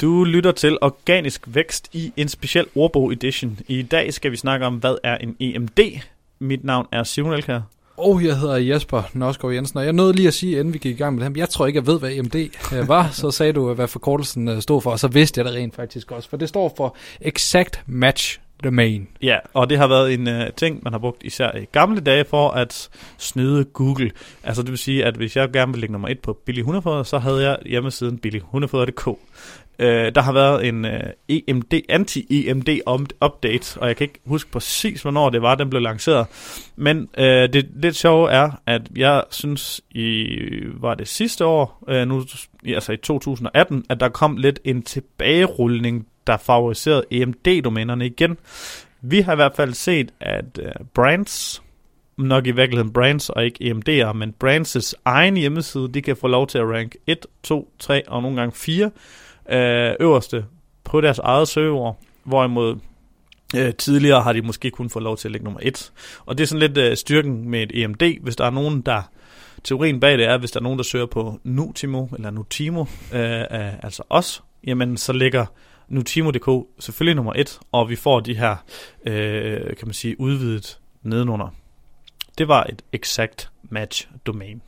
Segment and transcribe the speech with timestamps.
[0.00, 3.58] Du lytter til Organisk Vækst i en speciel ordbog edition.
[3.68, 5.78] I dag skal vi snakke om, hvad er en EMD?
[6.38, 7.60] Mit navn er Simon Elkær.
[7.96, 10.94] Og jeg hedder Jesper Norsgaard Jensen, og jeg nåede lige at sige, inden vi gik
[10.94, 12.34] i gang med det her, jeg tror ikke, jeg ved, hvad EMD
[12.74, 13.10] øh, var.
[13.12, 16.12] Så sagde du, hvad forkortelsen øh, stod for, og så vidste jeg det rent faktisk
[16.12, 16.28] også.
[16.28, 19.08] For det står for Exact Match Domain.
[19.22, 22.24] Ja, og det har været en uh, ting, man har brugt især i gamle dage
[22.24, 22.88] for at
[23.18, 24.10] snyde Google.
[24.44, 27.02] Altså det vil sige, at hvis jeg gerne vil lægge nummer et på Billy Hundefoder,
[27.02, 29.06] så havde jeg hjemmesiden billyhundefoder.dk.
[29.06, 29.16] Uh,
[29.78, 32.80] øh, der har været en øh, uh, EMD, anti-EMD
[33.24, 36.26] update, og jeg kan ikke huske præcis, hvornår det var, den blev lanceret.
[36.76, 40.26] Men uh, det lidt sjove er, at jeg synes, i
[40.80, 42.24] var det sidste år, uh, nu,
[42.66, 48.38] altså i 2018, at der kom lidt en tilbagerulning der favoriserede EMD-domænerne igen.
[49.02, 51.62] Vi har i hvert fald set, at uh, brands,
[52.18, 56.46] nok i virkeligheden brands og ikke EMD'er, men brands' egen hjemmeside, de kan få lov
[56.46, 58.90] til at rank 1, 2, 3 og nogle gange 4 uh,
[59.56, 60.44] øh, øverste
[60.84, 61.92] på deres eget server,
[62.24, 62.76] hvorimod
[63.56, 65.92] øh, tidligere har de måske kun fået lov til at lægge nummer 1.
[66.26, 69.02] Og det er sådan lidt uh, styrken med et EMD, hvis der er nogen, der
[69.64, 73.40] Teorien bag det er, hvis der er nogen, der søger på Nutimo, eller Nutimo, øh,
[73.40, 75.46] øh, altså os, jamen så ligger
[75.90, 78.56] Nutimo.dk selvfølgelig nummer et, og vi får de her,
[79.06, 81.48] øh, kan man sige, udvidet nedenunder.
[82.38, 84.62] Det var et exact match domain.